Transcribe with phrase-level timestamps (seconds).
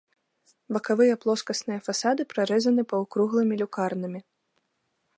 [0.77, 4.19] Бакавыя плоскасныя фасады прарэзаны паўкруглымі люкарнамі.